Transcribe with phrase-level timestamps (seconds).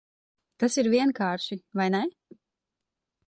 [0.63, 2.03] Tas ir vienkārši, vai ne?